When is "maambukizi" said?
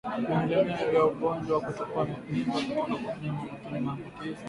3.81-4.39